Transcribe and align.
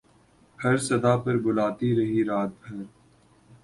ہر 0.59 0.75
صدا 0.87 1.13
پر 1.23 1.35
بلاتی 1.43 1.89
رہی 1.97 2.23
رات 2.23 2.51
بھر 2.61 2.75